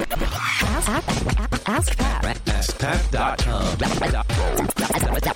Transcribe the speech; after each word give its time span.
Ask, 0.00 1.96
Pat. 1.98 2.24
AskPat.com. 2.46 3.76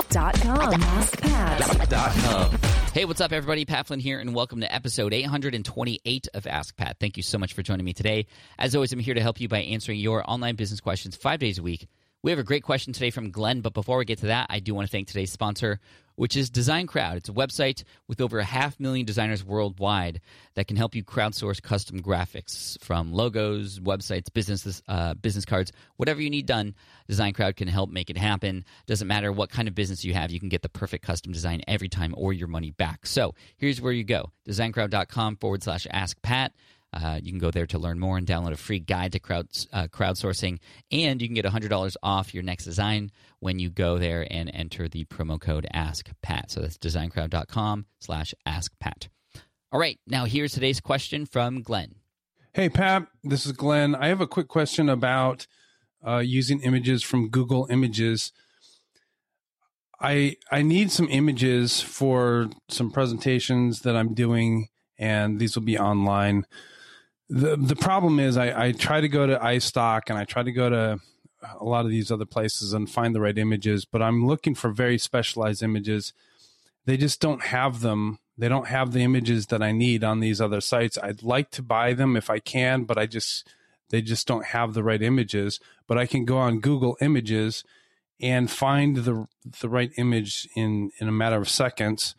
Dot 0.08 0.40
com. 0.40 0.82
Ask 0.82 1.20
Pat. 1.20 2.90
Hey, 2.94 3.04
what's 3.04 3.20
up, 3.20 3.32
everybody? 3.32 3.66
Pat 3.66 3.86
Flynn 3.86 4.00
here, 4.00 4.18
and 4.20 4.34
welcome 4.34 4.60
to 4.60 4.74
episode 4.74 5.12
828 5.12 6.28
of 6.32 6.46
Ask 6.46 6.74
Pat. 6.76 6.96
Thank 6.98 7.18
you 7.18 7.22
so 7.22 7.36
much 7.36 7.52
for 7.52 7.62
joining 7.62 7.84
me 7.84 7.92
today. 7.92 8.24
As 8.58 8.74
always, 8.74 8.90
I'm 8.94 9.00
here 9.00 9.12
to 9.14 9.20
help 9.20 9.38
you 9.38 9.48
by 9.48 9.58
answering 9.58 9.98
your 9.98 10.24
online 10.28 10.54
business 10.56 10.80
questions 10.80 11.14
five 11.14 11.40
days 11.40 11.58
a 11.58 11.62
week. 11.62 11.86
We 12.22 12.30
have 12.30 12.40
a 12.40 12.44
great 12.44 12.62
question 12.62 12.94
today 12.94 13.10
from 13.10 13.32
Glenn, 13.32 13.60
but 13.60 13.74
before 13.74 13.98
we 13.98 14.06
get 14.06 14.20
to 14.20 14.26
that, 14.28 14.46
I 14.48 14.60
do 14.60 14.74
want 14.74 14.88
to 14.88 14.90
thank 14.90 15.08
today's 15.08 15.30
sponsor, 15.30 15.78
which 16.16 16.36
is 16.36 16.50
Design 16.50 16.86
Crowd. 16.86 17.16
It's 17.16 17.28
a 17.28 17.32
website 17.32 17.84
with 18.08 18.20
over 18.20 18.38
a 18.38 18.44
half 18.44 18.78
million 18.78 19.06
designers 19.06 19.44
worldwide 19.44 20.20
that 20.54 20.66
can 20.66 20.76
help 20.76 20.94
you 20.94 21.02
crowdsource 21.02 21.62
custom 21.62 22.00
graphics 22.00 22.80
from 22.82 23.12
logos, 23.12 23.80
websites, 23.80 24.32
business 24.32 24.82
uh, 24.88 25.14
business 25.14 25.44
cards, 25.44 25.72
whatever 25.96 26.20
you 26.20 26.30
need 26.30 26.46
done. 26.46 26.74
Design 27.08 27.32
Crowd 27.32 27.56
can 27.56 27.68
help 27.68 27.90
make 27.90 28.10
it 28.10 28.16
happen. 28.16 28.64
Doesn't 28.86 29.08
matter 29.08 29.32
what 29.32 29.50
kind 29.50 29.68
of 29.68 29.74
business 29.74 30.04
you 30.04 30.14
have, 30.14 30.30
you 30.30 30.40
can 30.40 30.48
get 30.48 30.62
the 30.62 30.68
perfect 30.68 31.04
custom 31.04 31.32
design 31.32 31.62
every 31.66 31.88
time 31.88 32.14
or 32.16 32.32
your 32.32 32.48
money 32.48 32.70
back. 32.70 33.06
So 33.06 33.34
here's 33.56 33.80
where 33.80 33.92
you 33.92 34.04
go: 34.04 34.30
designcrowd.com 34.48 35.36
forward 35.36 35.62
slash 35.62 35.86
ask 35.90 36.20
Pat. 36.22 36.52
Uh, 36.94 37.18
you 37.22 37.32
can 37.32 37.38
go 37.38 37.50
there 37.50 37.66
to 37.66 37.78
learn 37.78 37.98
more 37.98 38.16
and 38.16 38.26
download 38.26 38.52
a 38.52 38.56
free 38.56 38.78
guide 38.78 39.12
to 39.12 39.18
crowd, 39.18 39.48
uh, 39.72 39.88
crowdsourcing. 39.88 40.58
And 40.90 41.20
you 41.20 41.28
can 41.28 41.34
get 41.34 41.44
$100 41.44 41.96
off 42.02 42.32
your 42.32 42.42
next 42.42 42.64
design 42.64 43.10
when 43.40 43.58
you 43.58 43.68
go 43.68 43.98
there 43.98 44.26
and 44.30 44.50
enter 44.54 44.88
the 44.88 45.04
promo 45.06 45.40
code 45.40 45.66
AskPat. 45.74 46.50
So 46.50 46.60
that's 46.60 46.78
designcrowd.com 46.78 47.86
slash 48.00 48.34
AskPat. 48.46 49.08
All 49.72 49.80
right, 49.80 49.98
now 50.06 50.24
here's 50.24 50.52
today's 50.52 50.80
question 50.80 51.26
from 51.26 51.62
Glenn. 51.62 51.96
Hey, 52.52 52.68
Pat, 52.68 53.08
this 53.24 53.44
is 53.44 53.50
Glenn. 53.50 53.96
I 53.96 54.06
have 54.06 54.20
a 54.20 54.28
quick 54.28 54.46
question 54.46 54.88
about 54.88 55.48
uh, 56.06 56.18
using 56.18 56.60
images 56.60 57.02
from 57.02 57.28
Google 57.28 57.66
Images. 57.68 58.32
I 60.00 60.36
I 60.52 60.62
need 60.62 60.92
some 60.92 61.08
images 61.08 61.80
for 61.80 62.50
some 62.68 62.90
presentations 62.90 63.80
that 63.80 63.96
I'm 63.96 64.14
doing, 64.14 64.68
and 64.98 65.40
these 65.40 65.56
will 65.56 65.64
be 65.64 65.78
online. 65.78 66.46
The 67.28 67.56
The 67.56 67.76
problem 67.76 68.18
is, 68.20 68.36
I, 68.36 68.66
I 68.66 68.72
try 68.72 69.00
to 69.00 69.08
go 69.08 69.26
to 69.26 69.38
iStock 69.38 70.02
and 70.08 70.18
I 70.18 70.24
try 70.24 70.42
to 70.42 70.52
go 70.52 70.68
to 70.70 71.00
a 71.60 71.64
lot 71.64 71.84
of 71.84 71.90
these 71.90 72.10
other 72.10 72.24
places 72.24 72.72
and 72.72 72.90
find 72.90 73.14
the 73.14 73.20
right 73.20 73.36
images, 73.36 73.84
but 73.84 74.02
I'm 74.02 74.26
looking 74.26 74.54
for 74.54 74.70
very 74.70 74.98
specialized 74.98 75.62
images. 75.62 76.12
They 76.86 76.96
just 76.96 77.20
don't 77.20 77.42
have 77.42 77.80
them. 77.80 78.18
They 78.36 78.48
don't 78.48 78.68
have 78.68 78.92
the 78.92 79.00
images 79.00 79.46
that 79.46 79.62
I 79.62 79.72
need 79.72 80.02
on 80.02 80.20
these 80.20 80.40
other 80.40 80.60
sites. 80.60 80.98
I'd 81.02 81.22
like 81.22 81.50
to 81.52 81.62
buy 81.62 81.92
them 81.92 82.16
if 82.16 82.30
I 82.30 82.38
can, 82.38 82.84
but 82.84 82.98
I 82.98 83.06
just 83.06 83.48
they 83.90 84.02
just 84.02 84.26
don't 84.26 84.46
have 84.46 84.74
the 84.74 84.82
right 84.82 85.02
images. 85.02 85.60
But 85.86 85.98
I 85.98 86.06
can 86.06 86.24
go 86.24 86.38
on 86.38 86.60
Google 86.60 86.96
Images 87.00 87.64
and 88.20 88.50
find 88.50 88.98
the 88.98 89.26
the 89.60 89.68
right 89.68 89.92
image 89.96 90.48
in 90.56 90.90
in 90.98 91.08
a 91.08 91.12
matter 91.12 91.36
of 91.36 91.48
seconds. 91.48 92.14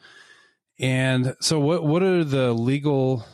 And 0.79 1.35
so, 1.39 1.59
what 1.59 1.83
what 1.83 2.03
are 2.03 2.23
the 2.23 2.53
legal 2.53 3.25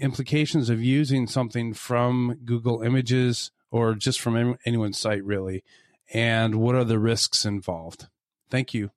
implications 0.00 0.70
of 0.70 0.82
using 0.82 1.26
something 1.26 1.74
from 1.74 2.38
Google 2.44 2.82
Images 2.82 3.50
or 3.70 3.94
just 3.94 4.20
from 4.20 4.56
anyone's 4.64 4.98
site, 4.98 5.24
really? 5.24 5.64
And 6.12 6.56
what 6.56 6.74
are 6.74 6.84
the 6.84 6.98
risks 6.98 7.44
involved? 7.44 8.08
Thank 8.50 8.74
you. 8.74 8.90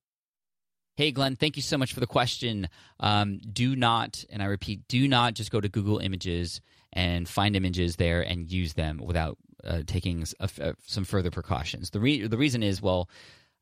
Hey, 0.95 1.11
Glenn, 1.11 1.35
thank 1.35 1.55
you 1.55 1.61
so 1.61 1.77
much 1.77 1.93
for 1.93 1.99
the 1.99 2.07
question. 2.07 2.69
Um, 2.99 3.39
do 3.39 3.75
not, 3.75 4.23
and 4.31 4.41
I 4.41 4.45
repeat, 4.45 4.87
do 4.87 5.07
not 5.07 5.35
just 5.35 5.51
go 5.51 5.61
to 5.61 5.69
Google 5.69 5.99
Images 5.99 6.59
and 6.91 7.29
find 7.29 7.55
images 7.55 7.97
there 7.97 8.21
and 8.21 8.51
use 8.51 8.73
them 8.73 8.99
without 9.03 9.37
uh, 9.63 9.83
taking 9.85 10.23
a 10.39 10.43
f- 10.43 10.59
uh, 10.59 10.73
some 10.85 11.05
further 11.05 11.29
precautions. 11.29 11.91
The, 11.91 11.99
re- 11.99 12.25
the 12.25 12.37
reason 12.37 12.63
is, 12.63 12.81
well, 12.81 13.09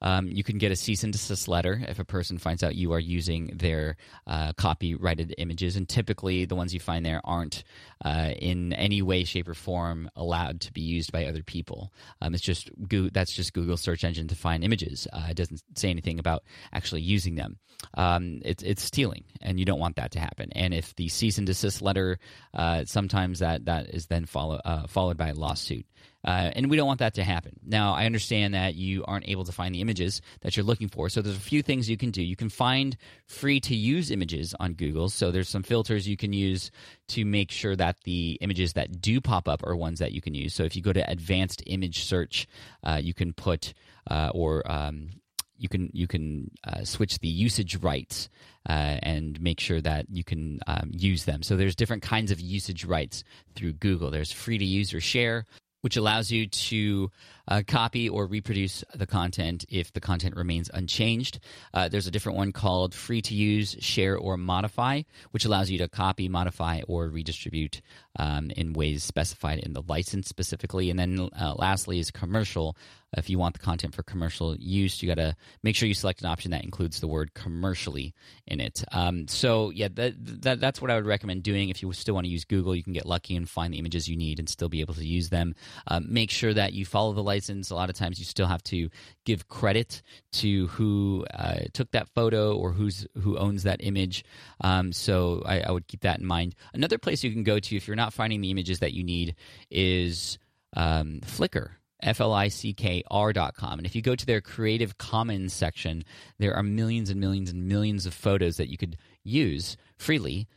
um, 0.02 0.28
you 0.28 0.44
can 0.44 0.58
get 0.58 0.72
a 0.72 0.76
cease 0.76 1.04
and 1.04 1.14
desist 1.14 1.48
letter 1.48 1.82
if 1.88 2.00
a 2.00 2.06
person 2.06 2.38
finds 2.38 2.64
out 2.64 2.76
you 2.76 2.92
are 2.94 3.00
using 3.00 3.48
their 3.56 3.98
uh, 4.28 4.54
copyrighted 4.54 5.34
images, 5.38 5.76
and 5.76 5.88
typically 5.88 6.46
the 6.46 6.56
ones 6.56 6.74
you 6.74 6.80
find 6.80 7.06
there 7.06 7.22
aren't 7.24 7.64
uh, 8.04 8.32
in 8.38 8.74
any 8.74 9.02
way, 9.02 9.24
shape, 9.24 9.48
or 9.48 9.54
form 9.54 10.10
allowed 10.16 10.62
to 10.62 10.74
be 10.74 10.82
used 10.82 11.12
by 11.12 11.26
other 11.26 11.44
people. 11.44 11.94
Um, 12.22 12.34
it's 12.34 12.44
just 12.44 12.70
that's 13.12 13.34
just 13.34 13.54
Google 13.54 13.78
search 13.78 14.04
engine 14.04 14.28
to 14.28 14.36
find 14.36 14.64
images. 14.64 15.08
Uh, 15.12 15.28
it 15.30 15.38
doesn't 15.38 15.64
say 15.76 15.90
anything 15.90 16.20
about 16.20 16.44
actually 16.74 17.02
using 17.02 17.36
them. 17.36 17.58
Um, 17.94 18.42
it's 18.44 18.64
it's 18.64 18.84
stealing, 18.84 19.24
and 19.42 19.60
you 19.60 19.66
don't 19.66 19.80
want 19.80 19.96
that 19.96 20.12
to 20.12 20.20
happen. 20.20 20.50
And 20.54 20.74
if 20.74 20.96
the 20.96 21.08
cease 21.08 21.38
and 21.38 21.48
desist 21.48 21.82
letter, 21.82 22.20
uh, 22.54 22.86
sometimes 22.86 23.40
that 23.40 23.66
that 23.66 23.90
is 23.90 24.08
then 24.08 24.26
follow, 24.26 24.60
uh, 24.64 24.88
followed 24.88 25.18
by 25.18 25.30
a 25.30 25.34
lawsuit. 25.34 25.86
Uh, 26.26 26.52
and 26.56 26.70
we 26.70 26.76
don't 26.76 26.88
want 26.88 27.00
that 27.00 27.14
to 27.14 27.24
happen. 27.24 27.60
Now, 27.64 27.94
I 27.94 28.06
understand 28.06 28.56
that 28.56 28.74
you 28.74 29.06
aren't 29.06 29.30
able 29.30 29.46
to 29.46 29.52
find 29.52 29.76
the 29.76 29.82
images 29.82 30.22
that 30.42 30.58
you're 30.58 30.66
looking 30.66 30.90
for. 30.90 31.08
So 31.08 31.22
there's 31.22 31.38
a 31.38 31.40
few 31.40 31.62
things 31.62 31.88
you 31.88 31.98
can 31.98 32.10
do. 32.10 32.24
You 32.24 32.36
can 32.36 32.50
find 32.50 32.98
free 33.28 33.60
to 33.62 33.76
use 33.76 34.10
images 34.10 34.56
on 34.60 34.74
Google. 34.74 35.10
So 35.10 35.30
there's 35.30 35.50
some 35.50 35.62
filters 35.62 36.08
you 36.08 36.18
can 36.18 36.34
use 36.34 36.72
to 37.10 37.26
make 37.26 37.52
sure 37.52 37.76
that 37.76 37.98
the 38.06 38.40
images 38.42 38.74
that 38.74 39.02
do 39.02 39.22
pop 39.22 39.48
up 39.48 39.62
are 39.64 39.76
ones 39.76 40.00
that 40.00 40.14
you 40.14 40.22
can 40.22 40.34
use. 40.34 40.56
So 40.56 40.64
if 40.64 40.76
you 40.76 40.82
go 40.82 40.94
to 40.94 41.10
advanced 41.10 41.62
image 41.68 42.04
search, 42.06 42.48
uh, 42.84 43.00
you 43.02 43.14
can 43.14 43.32
put 43.32 43.74
uh, 44.10 44.32
or 44.34 44.70
um, 44.70 45.10
you 45.58 45.70
can 45.70 45.90
you 45.94 46.08
can 46.08 46.52
uh, 46.64 46.84
switch 46.84 47.20
the 47.20 47.28
usage 47.28 47.78
rights 47.78 48.30
uh, 48.68 48.98
and 49.02 49.40
make 49.42 49.60
sure 49.60 49.82
that 49.82 50.06
you 50.10 50.24
can 50.24 50.60
um, 50.68 50.92
use 50.92 51.26
them. 51.26 51.44
So 51.44 51.56
there's 51.56 51.76
different 51.76 52.04
kinds 52.04 52.32
of 52.32 52.40
usage 52.40 52.84
rights 52.86 53.24
through 53.56 53.74
Google. 53.74 54.12
There's 54.12 54.32
free 54.32 54.58
to 54.58 54.66
use 54.66 54.94
or 54.94 55.00
share, 55.00 55.46
which 55.86 55.98
allows 55.98 56.32
you 56.32 56.48
to 56.48 57.12
uh, 57.48 57.62
copy 57.68 58.10
or 58.10 58.26
reproduce 58.26 58.84
the 58.96 59.06
content 59.06 59.66
if 59.70 59.94
the 59.94 60.02
content 60.02 60.36
remains 60.36 60.68
unchanged. 60.74 61.38
Uh, 61.76 61.88
there's 61.88 62.08
a 62.08 62.12
different 62.12 62.36
one 62.36 62.52
called 62.52 62.92
free 62.92 63.22
to 63.22 63.36
use, 63.36 63.78
share, 63.82 64.18
or 64.18 64.36
modify, 64.36 65.04
which 65.30 65.46
allows 65.46 65.70
you 65.70 65.78
to 65.78 65.88
copy, 65.88 66.28
modify, 66.28 66.82
or 66.88 67.08
redistribute 67.08 67.84
um, 68.18 68.50
in 68.58 68.74
ways 68.74 69.04
specified 69.04 69.60
in 69.60 69.74
the 69.74 69.84
license 69.88 70.28
specifically. 70.28 70.90
And 70.90 70.98
then 70.98 71.30
uh, 71.40 71.54
lastly 71.56 72.00
is 72.00 72.10
commercial. 72.10 72.76
If 73.16 73.30
you 73.30 73.40
want 73.40 73.54
the 73.54 73.60
content 73.60 73.96
for 73.96 74.04
commercial 74.04 74.56
use, 74.58 75.02
you 75.02 75.08
got 75.08 75.22
to 75.22 75.36
make 75.64 75.76
sure 75.76 75.88
you 75.88 75.94
select 75.94 76.22
an 76.22 76.28
option 76.28 76.52
that 76.52 76.64
includes 76.64 77.00
the 77.00 77.08
word 77.08 77.34
commercially 77.34 78.14
in 78.48 78.60
it. 78.60 78.84
Um, 78.92 79.28
so 79.28 79.70
yeah, 79.70 79.88
that, 79.94 80.14
that 80.44 80.60
that's 80.60 80.82
what 80.82 80.92
I 80.92 80.96
would 80.96 81.06
recommend 81.06 81.44
doing. 81.44 81.70
If 81.70 81.82
you 81.82 81.92
still 81.94 82.16
want 82.16 82.26
to 82.26 82.32
use 82.32 82.46
Google, 82.46 82.76
you 82.76 82.84
can 82.84 82.94
get 82.94 83.06
lucky 83.06 83.36
and 83.36 83.50
find 83.50 83.74
the 83.74 83.80
images 83.80 84.08
you 84.08 84.16
need 84.16 84.40
and 84.40 84.50
still 84.50 84.70
be 84.70 84.82
able 84.82 84.94
to 84.96 85.06
use 85.06 85.30
them. 85.30 85.56
Um, 85.88 86.06
make 86.10 86.32
sure 86.32 86.54
that 86.54 86.74
you 86.74 86.86
follow 86.86 87.14
the 87.14 87.24
license. 87.24 87.70
A 87.70 87.76
lot 87.76 87.90
of 87.90 87.96
times, 87.96 88.20
you 88.20 88.26
still 88.26 88.48
have 88.48 88.64
to 88.64 88.90
give 89.26 89.48
credit 89.48 90.02
to 90.34 90.68
who 90.68 91.26
uh, 91.34 91.60
took 91.74 91.92
that 91.92 92.10
photo 92.10 92.56
or 92.56 92.72
who's 92.72 93.08
who 93.22 93.38
owns 93.38 93.64
that 93.64 93.84
image. 93.84 94.24
Um, 94.62 94.92
so 94.92 95.42
I, 95.46 95.62
I 95.62 95.72
would 95.72 95.88
keep 95.88 96.02
that 96.02 96.20
in 96.20 96.26
mind. 96.26 96.56
Another 96.74 96.98
place 96.98 97.24
you 97.24 97.32
can 97.32 97.44
go 97.44 97.60
to 97.60 97.76
if 97.76 97.88
you're 97.88 97.96
not 97.96 98.14
finding 98.14 98.42
the 98.42 98.52
images 98.52 98.80
that 98.80 98.94
you 98.94 99.04
need 99.04 99.36
is 99.70 100.38
um, 100.76 101.22
Flickr. 101.26 101.72
F-L-I-C-K-R 102.02 103.34
dot 103.34 103.56
com. 103.56 103.80
And 103.80 103.86
if 103.86 103.96
you 103.96 104.02
go 104.02 104.16
to 104.16 104.26
their 104.26 104.42
Creative 104.42 104.98
Commons 104.98 105.54
section, 105.54 106.04
there 106.38 106.56
are 106.56 106.64
millions 106.64 107.10
and 107.10 107.20
millions 107.20 107.50
and 107.50 107.68
millions 107.68 108.06
of 108.06 108.14
photos 108.14 108.58
that 108.58 108.70
you 108.70 108.78
could 108.78 108.98
use 109.24 109.78
freely. 109.98 110.48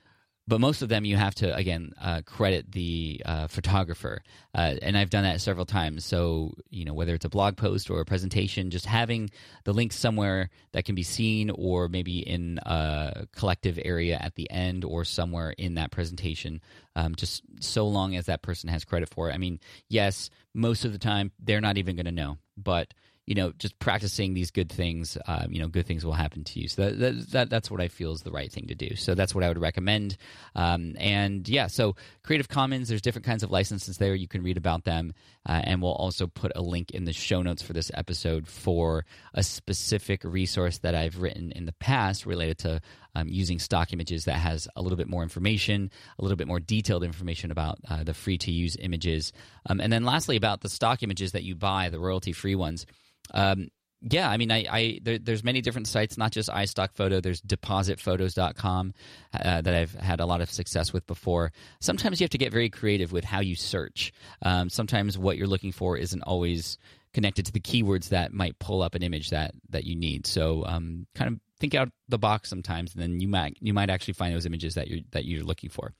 But 0.48 0.62
most 0.62 0.80
of 0.80 0.88
them 0.88 1.04
you 1.04 1.16
have 1.16 1.34
to, 1.36 1.54
again, 1.54 1.92
uh, 2.00 2.22
credit 2.24 2.72
the 2.72 3.20
uh, 3.26 3.48
photographer. 3.48 4.22
Uh, 4.54 4.76
and 4.80 4.96
I've 4.96 5.10
done 5.10 5.24
that 5.24 5.42
several 5.42 5.66
times. 5.66 6.06
So, 6.06 6.54
you 6.70 6.86
know, 6.86 6.94
whether 6.94 7.14
it's 7.14 7.26
a 7.26 7.28
blog 7.28 7.58
post 7.58 7.90
or 7.90 8.00
a 8.00 8.06
presentation, 8.06 8.70
just 8.70 8.86
having 8.86 9.28
the 9.64 9.74
link 9.74 9.92
somewhere 9.92 10.48
that 10.72 10.86
can 10.86 10.94
be 10.94 11.02
seen 11.02 11.50
or 11.50 11.88
maybe 11.88 12.20
in 12.20 12.58
a 12.64 13.26
collective 13.32 13.78
area 13.84 14.16
at 14.18 14.36
the 14.36 14.50
end 14.50 14.86
or 14.86 15.04
somewhere 15.04 15.50
in 15.50 15.74
that 15.74 15.90
presentation, 15.90 16.62
um, 16.96 17.14
just 17.14 17.42
so 17.60 17.86
long 17.86 18.16
as 18.16 18.24
that 18.24 18.40
person 18.40 18.70
has 18.70 18.86
credit 18.86 19.10
for 19.10 19.28
it. 19.28 19.34
I 19.34 19.38
mean, 19.38 19.60
yes, 19.90 20.30
most 20.54 20.86
of 20.86 20.92
the 20.92 20.98
time 20.98 21.30
they're 21.38 21.60
not 21.60 21.76
even 21.76 21.94
going 21.94 22.06
to 22.06 22.12
know, 22.12 22.38
but 22.56 22.94
you 23.28 23.34
know, 23.34 23.52
just 23.58 23.78
practicing 23.78 24.32
these 24.32 24.50
good 24.50 24.72
things, 24.72 25.18
um, 25.26 25.52
you 25.52 25.60
know, 25.60 25.68
good 25.68 25.86
things 25.86 26.02
will 26.02 26.14
happen 26.14 26.44
to 26.44 26.60
you. 26.60 26.66
So 26.66 26.86
that, 26.86 26.98
that, 26.98 27.30
that 27.32 27.50
that's 27.50 27.70
what 27.70 27.78
I 27.78 27.88
feel 27.88 28.12
is 28.12 28.22
the 28.22 28.30
right 28.30 28.50
thing 28.50 28.68
to 28.68 28.74
do. 28.74 28.96
So 28.96 29.14
that's 29.14 29.34
what 29.34 29.44
I 29.44 29.48
would 29.48 29.60
recommend. 29.60 30.16
Um, 30.56 30.94
and 30.98 31.46
yeah, 31.46 31.66
so 31.66 31.94
Creative 32.22 32.48
Commons, 32.48 32.88
there's 32.88 33.02
different 33.02 33.26
kinds 33.26 33.42
of 33.42 33.50
licenses 33.50 33.98
there. 33.98 34.14
You 34.14 34.28
can 34.28 34.42
read 34.42 34.56
about 34.56 34.84
them, 34.84 35.12
uh, 35.46 35.60
and 35.62 35.82
we'll 35.82 35.92
also 35.92 36.26
put 36.26 36.52
a 36.56 36.62
link 36.62 36.92
in 36.92 37.04
the 37.04 37.12
show 37.12 37.42
notes 37.42 37.60
for 37.60 37.74
this 37.74 37.90
episode 37.92 38.48
for 38.48 39.04
a 39.34 39.42
specific 39.42 40.24
resource 40.24 40.78
that 40.78 40.94
I've 40.94 41.20
written 41.20 41.52
in 41.52 41.66
the 41.66 41.72
past 41.72 42.24
related 42.24 42.56
to 42.60 42.80
um, 43.18 43.28
using 43.28 43.58
stock 43.58 43.92
images 43.92 44.24
that 44.24 44.36
has 44.36 44.68
a 44.76 44.82
little 44.82 44.96
bit 44.96 45.08
more 45.08 45.22
information, 45.22 45.90
a 46.18 46.22
little 46.22 46.36
bit 46.36 46.46
more 46.46 46.60
detailed 46.60 47.04
information 47.04 47.50
about 47.50 47.78
uh, 47.88 48.04
the 48.04 48.14
free 48.14 48.38
to 48.38 48.52
use 48.52 48.76
images. 48.78 49.32
Um, 49.68 49.80
and 49.80 49.92
then 49.92 50.04
lastly, 50.04 50.36
about 50.36 50.60
the 50.60 50.68
stock 50.68 51.02
images 51.02 51.32
that 51.32 51.42
you 51.42 51.54
buy, 51.54 51.88
the 51.90 51.98
royalty 51.98 52.32
free 52.32 52.54
ones. 52.54 52.86
Um, 53.32 53.68
yeah, 54.00 54.30
I 54.30 54.36
mean, 54.36 54.52
I, 54.52 54.64
I 54.70 55.00
there, 55.02 55.18
there's 55.18 55.42
many 55.42 55.60
different 55.60 55.88
sites, 55.88 56.16
not 56.16 56.30
just 56.30 56.48
iStock 56.48 56.92
Photo. 56.94 57.20
There's 57.20 57.40
DepositPhotos.com 57.42 58.94
uh, 59.34 59.60
that 59.60 59.74
I've 59.74 59.94
had 59.94 60.20
a 60.20 60.26
lot 60.26 60.40
of 60.40 60.50
success 60.52 60.92
with 60.92 61.04
before. 61.08 61.50
Sometimes 61.80 62.20
you 62.20 62.24
have 62.24 62.30
to 62.30 62.38
get 62.38 62.52
very 62.52 62.70
creative 62.70 63.10
with 63.10 63.24
how 63.24 63.40
you 63.40 63.56
search. 63.56 64.12
Um, 64.42 64.70
sometimes 64.70 65.18
what 65.18 65.36
you're 65.36 65.48
looking 65.48 65.72
for 65.72 65.96
isn't 65.96 66.22
always 66.22 66.78
connected 67.12 67.46
to 67.46 67.52
the 67.52 67.60
keywords 67.60 68.10
that 68.10 68.32
might 68.32 68.58
pull 68.60 68.82
up 68.82 68.94
an 68.94 69.02
image 69.02 69.30
that 69.30 69.52
that 69.70 69.82
you 69.82 69.96
need. 69.96 70.26
So, 70.26 70.64
um, 70.64 71.06
kind 71.16 71.32
of 71.32 71.40
think 71.60 71.74
out 71.74 71.90
the 72.08 72.18
box 72.18 72.48
sometimes, 72.48 72.94
and 72.94 73.02
then 73.02 73.20
you 73.20 73.28
might 73.28 73.56
you 73.60 73.72
might 73.72 73.90
actually 73.90 74.14
find 74.14 74.34
those 74.34 74.46
images 74.46 74.74
that 74.74 74.88
you're 74.88 75.00
that 75.12 75.24
you're 75.24 75.44
looking 75.44 75.70
for. 75.70 75.92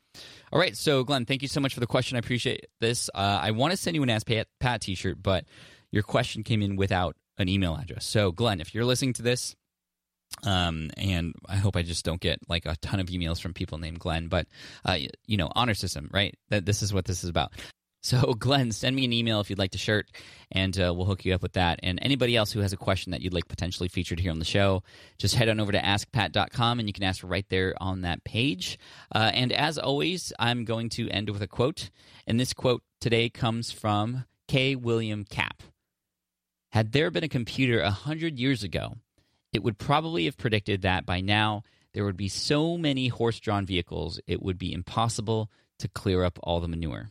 All 0.53 0.59
right, 0.59 0.77
so 0.77 1.05
Glenn, 1.05 1.27
thank 1.27 1.43
you 1.43 1.49
so 1.49 1.61
much 1.61 1.75
for 1.75 1.81
the 1.81 1.87
question. 1.87 2.17
I 2.17 2.21
appreciate 2.21 2.67
this. 2.81 3.09
Uh, 3.15 3.39
I 3.41 3.51
want 3.53 3.73
to 3.73 3.77
send 3.77 3.95
you 3.95 4.03
an 4.03 4.11
Ask 4.11 4.27
Pat, 4.27 4.49
Pat 4.59 4.81
T-shirt, 4.81 5.23
but 5.23 5.45
your 5.93 6.03
question 6.03 6.43
came 6.43 6.63
in 6.63 6.77
without 6.77 7.17
an 7.39 7.49
email 7.49 7.77
address. 7.77 8.05
So, 8.05 8.33
Glenn, 8.33 8.61
if 8.61 8.75
you're 8.75 8.85
listening 8.85 9.13
to 9.15 9.23
this, 9.23 9.55
um, 10.43 10.91
and 10.97 11.35
I 11.49 11.57
hope 11.57 11.77
I 11.77 11.83
just 11.83 12.05
don't 12.05 12.21
get 12.21 12.39
like 12.49 12.67
a 12.67 12.77
ton 12.77 13.01
of 13.01 13.07
emails 13.07 13.41
from 13.41 13.55
people 13.55 13.79
named 13.79 14.01
Glenn, 14.01 14.29
but 14.29 14.47
uh, 14.85 14.99
you 15.27 15.37
know, 15.37 15.51
honor 15.55 15.75
system, 15.75 16.11
right? 16.13 16.35
That 16.51 16.67
this 16.67 16.83
is 16.83 16.93
what 16.93 17.05
this 17.05 17.25
is 17.25 17.31
about. 17.31 17.53
So, 18.01 18.35
Glenn, 18.39 18.73
send 18.73 18.95
me 18.95 19.05
an 19.05 19.13
email 19.13 19.41
if 19.41 19.51
you'd 19.51 19.59
like 19.59 19.73
to 19.73 19.79
shirt, 19.79 20.11
and 20.53 20.79
uh, 20.79 20.93
we'll 20.95 21.07
hook 21.07 21.25
you 21.25 21.35
up 21.35 21.43
with 21.43 21.55
that. 21.55 21.81
And 21.83 21.99
anybody 22.03 22.37
else 22.37 22.53
who 22.53 22.61
has 22.61 22.73
a 22.73 22.77
question 22.77 23.13
that 23.13 23.21
you'd 23.21 23.35
like 23.35 23.49
potentially 23.49 23.89
featured 23.89 24.21
here 24.21 24.31
on 24.31 24.39
the 24.39 24.45
show, 24.45 24.83
just 25.19 25.35
head 25.35 25.49
on 25.49 25.61
over 25.61 25.73
to 25.73 25.81
askpat.com 25.81 26.79
and 26.79 26.89
you 26.89 26.93
can 26.93 27.05
ask 27.05 27.23
right 27.25 27.47
there 27.49 27.75
on 27.81 28.03
that 28.03 28.25
page. 28.25 28.79
Uh, 29.15 29.31
and 29.35 29.53
as 29.53 29.79
always, 29.79 30.33
I'm 30.39 30.65
going 30.65 30.89
to 30.91 31.09
end 31.11 31.31
with 31.31 31.43
a 31.43 31.49
quote. 31.49 31.91
And 32.27 32.39
this 32.39 32.53
quote 32.53 32.83
today 33.01 33.29
comes 33.29 33.71
from 33.71 34.25
K. 34.47 34.77
William 34.77 35.25
Kapp. 35.25 35.63
Had 36.73 36.93
there 36.93 37.11
been 37.11 37.25
a 37.25 37.29
computer 37.29 37.81
a 37.81 37.91
hundred 37.91 38.39
years 38.39 38.63
ago, 38.63 38.97
it 39.53 39.63
would 39.63 39.79
probably 39.79 40.27
have 40.27 40.37
predicted 40.37 40.83
that 40.83 41.07
by 41.07 41.21
now 41.21 41.63
there 41.95 42.05
would 42.05 42.17
be 42.17 42.29
so 42.29 42.77
many 42.77 43.09
horse 43.09 43.41
drawn 43.41 43.65
vehicles 43.65 44.21
it 44.27 44.43
would 44.43 44.59
be 44.59 44.73
impossible 44.73 45.51
to 45.79 45.89
clear 45.89 46.25
up 46.25 46.39
all 46.43 46.61
the 46.61 46.69
manure. 46.69 47.11